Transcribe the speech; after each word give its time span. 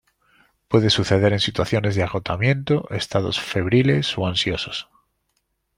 Puede 0.67 0.89
suceder 0.89 1.31
en 1.31 1.39
situaciones 1.39 1.93
de 1.93 2.01
agotamiento, 2.01 2.89
estados 2.89 3.39
febriles 3.39 4.17
o 4.17 4.25
ansiosos. 4.25 4.89